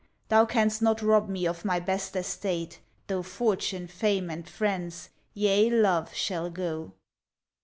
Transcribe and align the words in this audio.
Thou 0.29 0.47
canst 0.47 0.81
not 0.81 1.03
rob 1.03 1.29
me 1.29 1.45
of 1.45 1.63
my 1.63 1.79
best 1.79 2.15
estate, 2.15 2.79
Though 3.05 3.21
fortune, 3.21 3.85
fame 3.87 4.31
and 4.31 4.49
friends, 4.49 5.11
yea 5.35 5.69
love 5.69 6.11
shall 6.15 6.49
go. 6.49 6.93